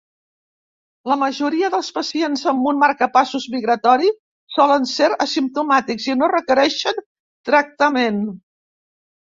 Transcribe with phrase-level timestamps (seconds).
[1.11, 4.11] La majoria dels pacients amb un marcapassos migratori
[4.57, 7.03] solen ser asimptomàtics i no requereixen
[7.53, 8.23] tractament.